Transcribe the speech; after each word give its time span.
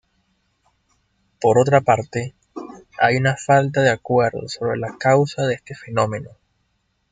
Por 1.39 1.59
otra 1.59 1.81
parte, 1.81 2.33
hay 2.97 3.17
una 3.17 3.37
falta 3.37 3.83
de 3.83 3.91
acuerdo 3.91 4.49
sobre 4.49 4.77
la 4.79 4.97
causa 4.97 5.43
de 5.43 5.53
este 5.53 5.75
fenómeno. 5.75 6.31